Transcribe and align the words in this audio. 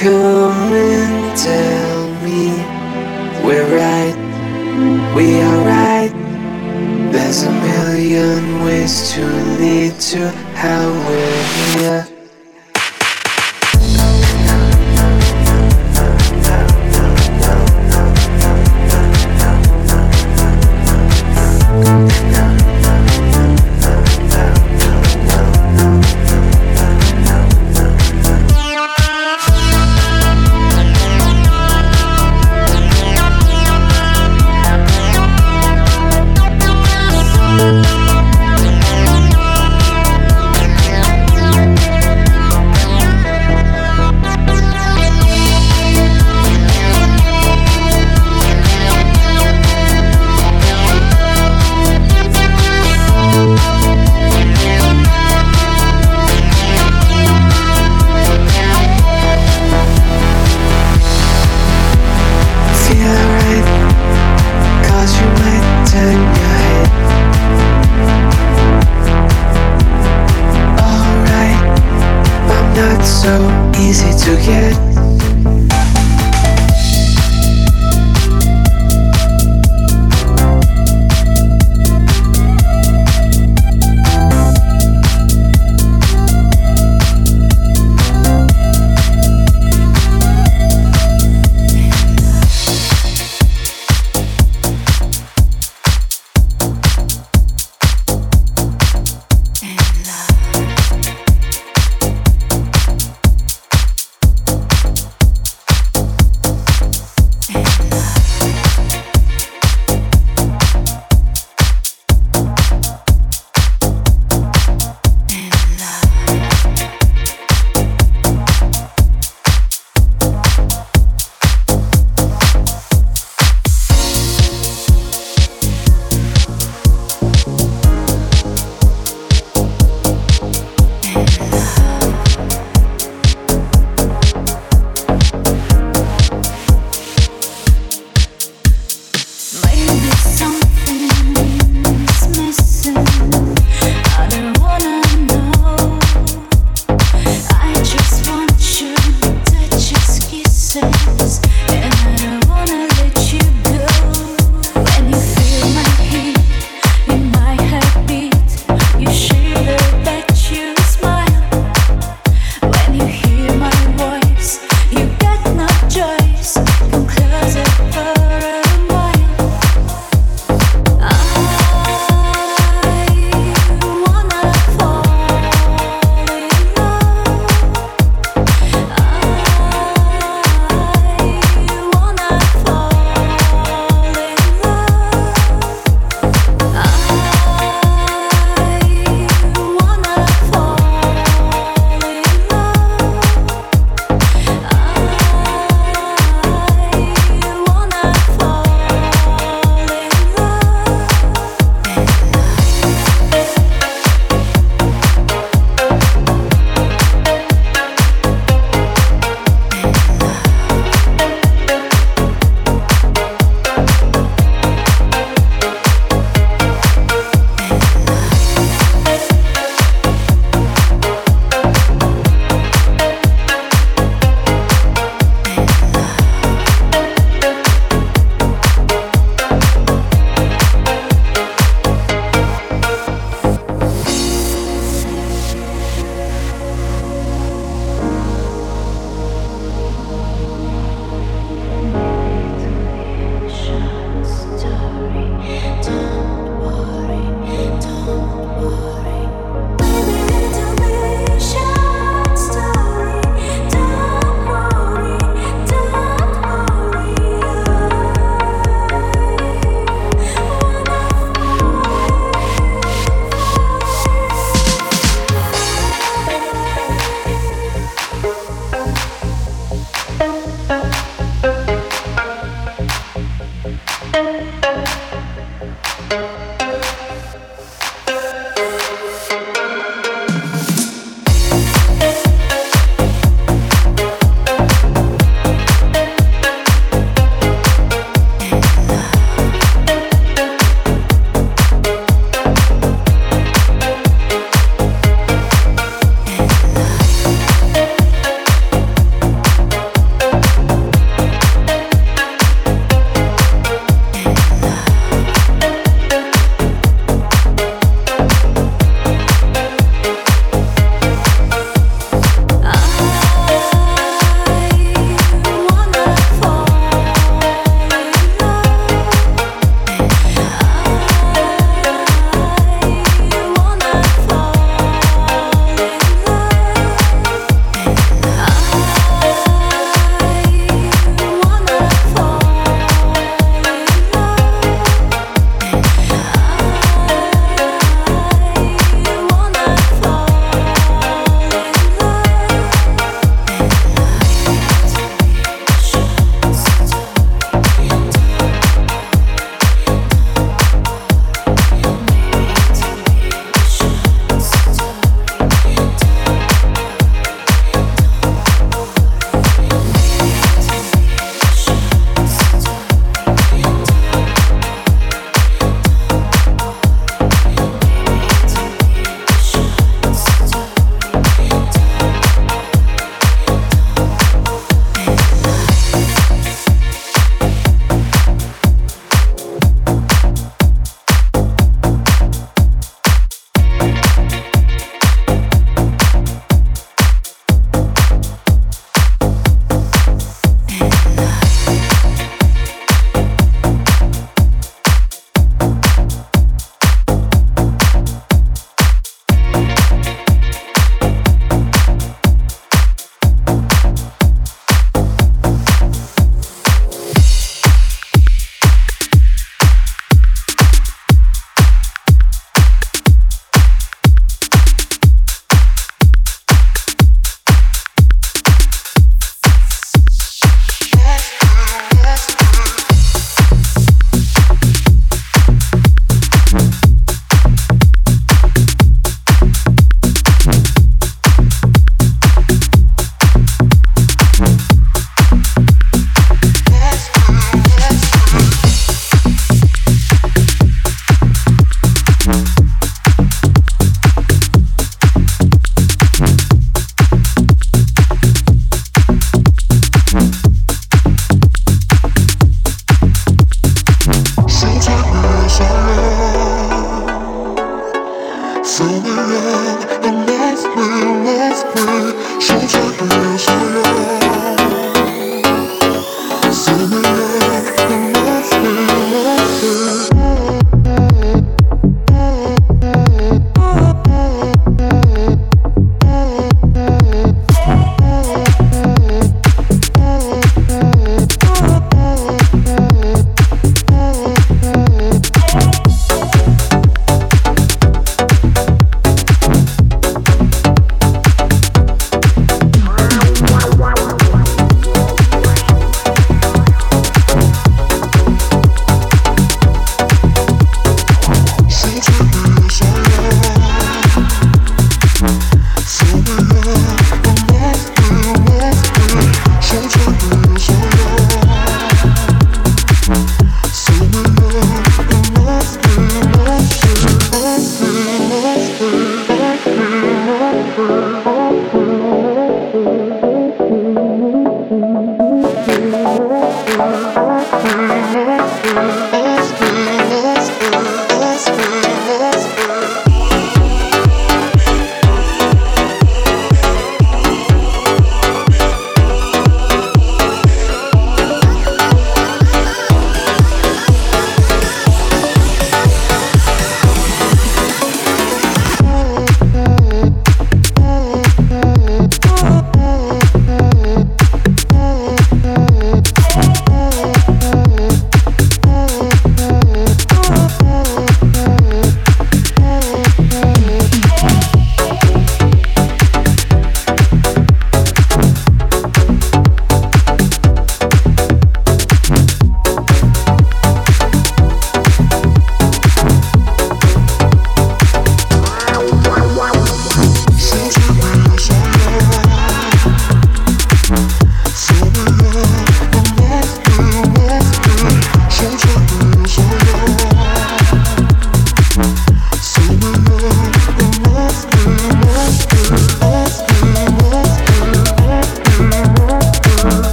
come 0.00 0.72
and 0.72 1.38
tell 1.38 2.10
me 2.24 2.48
we're 3.44 3.68
right, 3.76 4.16
we 5.14 5.40
are 5.40 5.64
right? 5.64 6.12
There's 7.12 7.42
a 7.44 7.50
million 7.50 8.64
ways 8.64 9.12
to 9.12 9.24
lead 9.58 9.98
to 10.12 10.30
how 10.54 10.90
we're 11.08 11.78
here. 11.78 12.15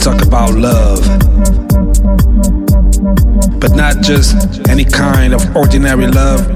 About 0.00 0.54
love. 0.54 1.00
But 3.60 3.72
not 3.76 4.00
just 4.00 4.66
any 4.70 4.86
kind 4.86 5.34
of 5.34 5.54
ordinary 5.54 6.06
love. 6.06 6.46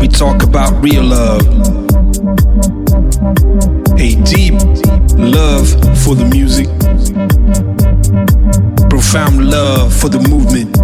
We 0.00 0.06
talk 0.06 0.44
about 0.44 0.80
real 0.80 1.02
love. 1.02 1.42
A 3.98 4.14
deep 4.22 4.54
love 5.18 5.68
for 6.04 6.14
the 6.14 6.28
music, 6.30 6.68
profound 8.88 9.50
love 9.50 9.92
for 9.92 10.08
the 10.08 10.20
movement, 10.30 10.78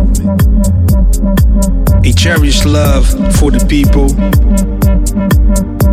a 2.04 2.12
cherished 2.12 2.64
love 2.66 3.06
for 3.36 3.52
the 3.52 3.64
people, 3.68 4.10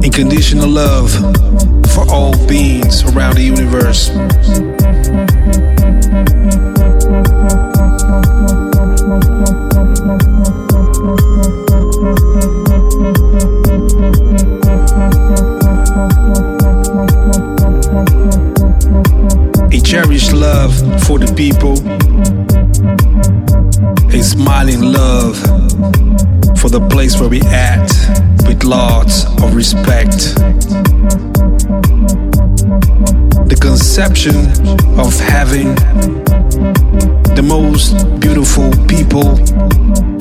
unconditional 0.03 0.67
love 0.67 1.68
for 1.99 2.13
all 2.13 2.47
beings 2.47 3.03
around 3.03 3.35
the 3.35 3.43
universe. 3.43 4.09
A 19.71 19.81
cherished 19.81 20.31
love 20.31 20.73
for 21.03 21.19
the 21.19 21.33
people, 21.35 21.73
a 24.13 24.23
smiling 24.23 24.81
love 24.81 25.37
for 26.59 26.69
the 26.69 26.85
place 26.89 27.19
where 27.19 27.29
we 27.29 27.41
at 27.41 27.89
with 28.47 28.63
lots 28.63 29.25
of 29.41 29.55
respect. 29.55 30.35
The 33.99 34.05
conception 34.05 34.97
of 34.97 35.13
having 35.19 35.75
the 37.35 37.43
most 37.43 37.91
beautiful 38.21 38.71
people 38.87 39.35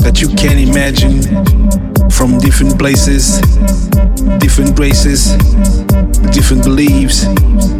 that 0.02 0.20
you 0.20 0.34
can 0.34 0.58
imagine 0.58 1.22
from 2.10 2.38
different 2.38 2.76
places, 2.76 3.38
different 4.38 4.76
races, 4.76 5.36
different 6.34 6.64
beliefs, 6.64 7.26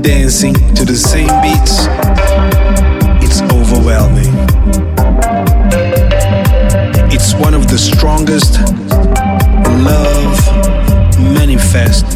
dancing 0.01 0.55
to 0.77 0.85
the 0.85 0.95
same 0.95 1.27
beats. 1.43 1.89
It's 3.21 3.43
overwhelming. 3.53 4.33
It's 7.11 7.35
one 7.35 7.55
of 7.55 7.67
the 7.67 7.77
strongest 7.77 8.61
love 9.83 10.39
manifest. 11.35 12.07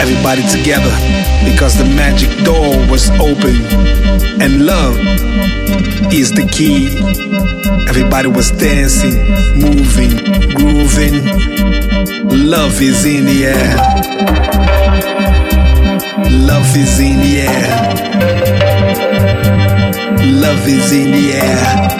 Everybody 0.00 0.42
together 0.48 0.94
because 1.44 1.76
the 1.76 1.84
magic 1.84 2.30
door 2.42 2.70
was 2.90 3.10
open 3.20 3.54
and 4.40 4.64
love 4.64 4.96
is 6.10 6.32
the 6.32 6.48
key. 6.50 6.88
Everybody 7.86 8.28
was 8.28 8.50
dancing, 8.50 9.18
moving, 9.60 10.16
grooving. 10.54 11.26
Love 12.48 12.80
is 12.80 13.04
in 13.04 13.26
the 13.26 13.44
air. 13.44 13.76
Love 16.48 16.74
is 16.74 16.98
in 16.98 17.18
the 17.20 17.40
air. 17.42 17.68
Love 20.32 20.66
is 20.66 20.92
in 20.92 21.10
the 21.12 21.32
air. 21.34 21.90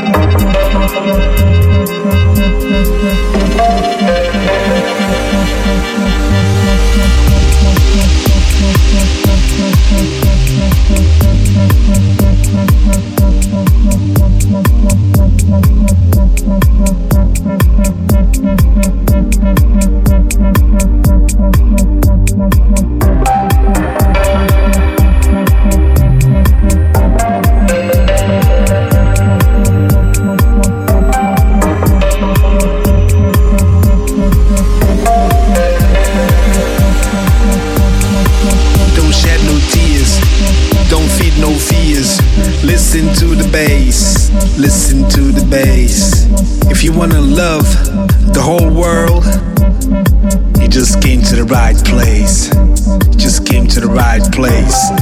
Right 54.43 55.00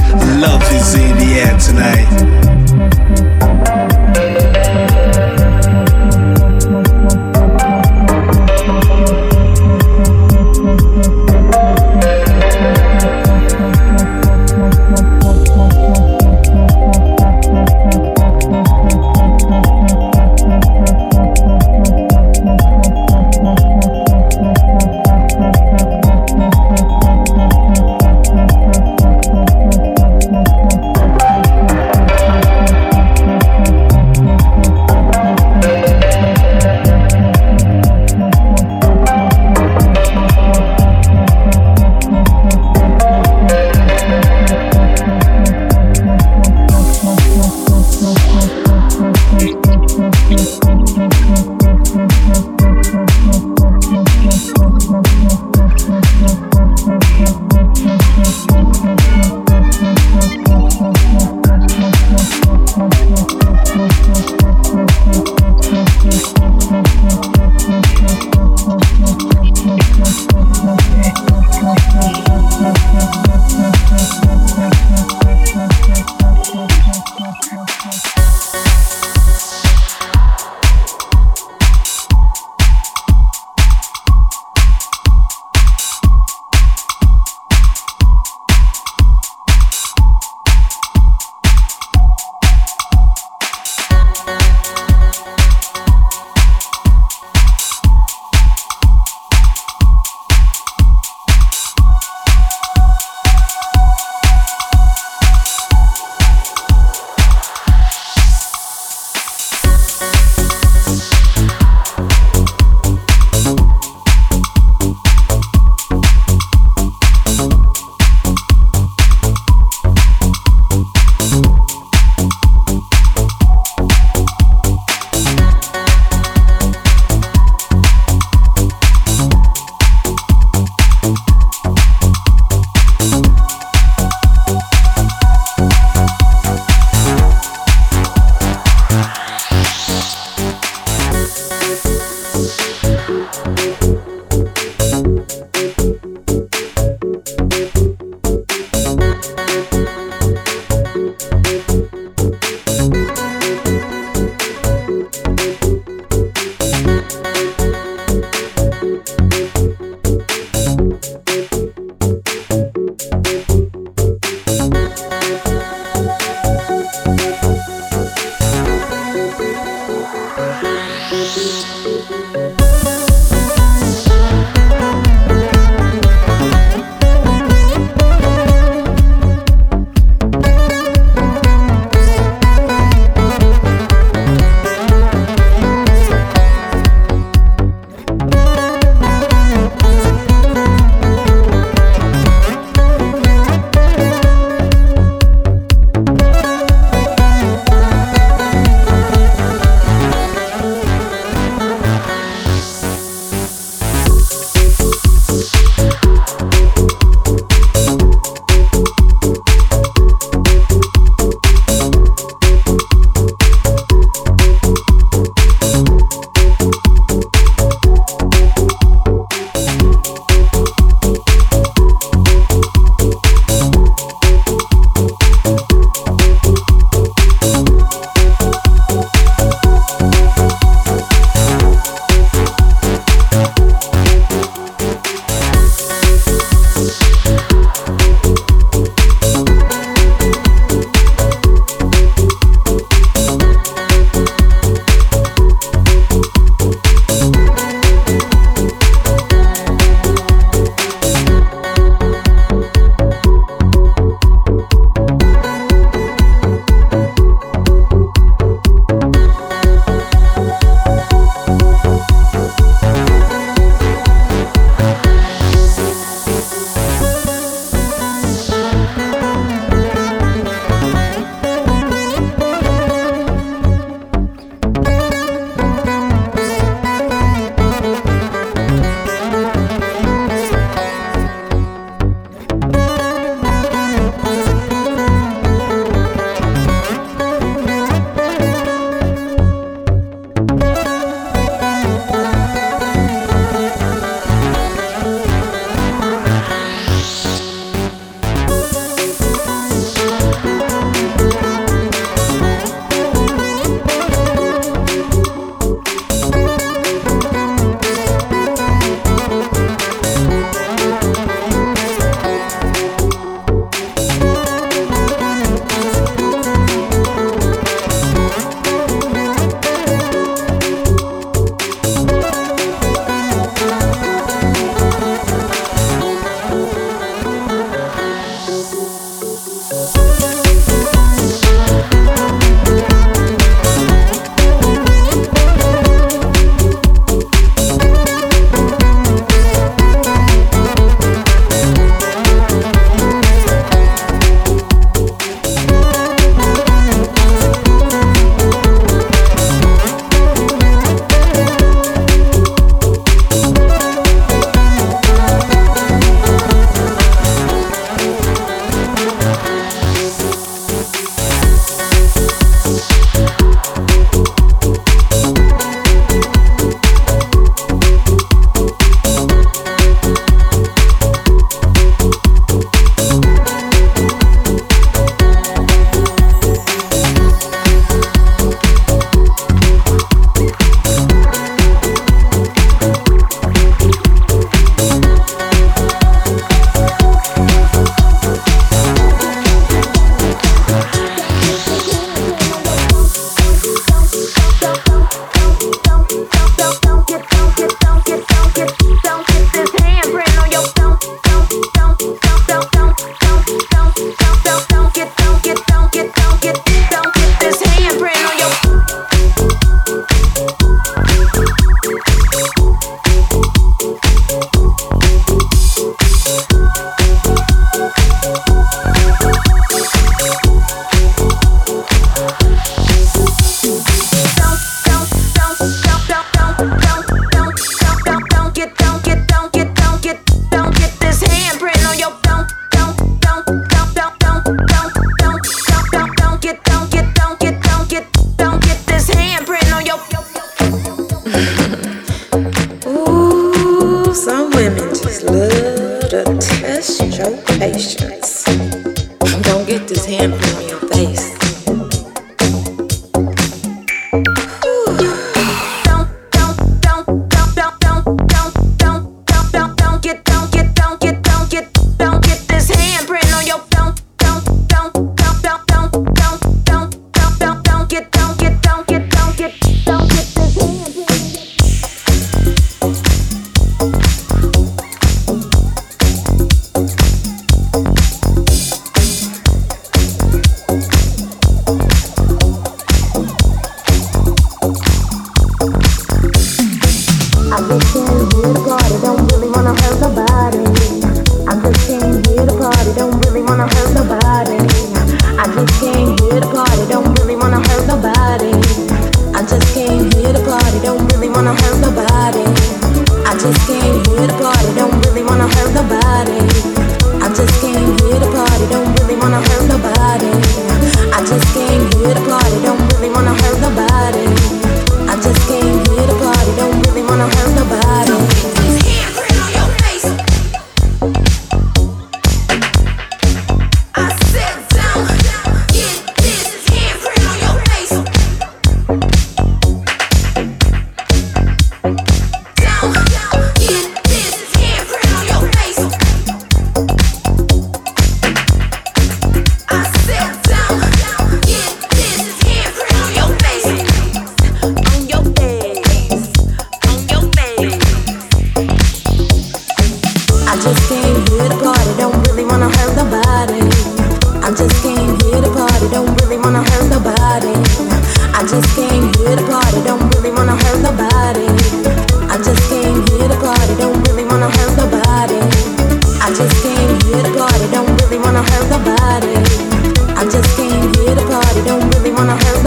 don't 571.69 571.93
really 571.93 572.58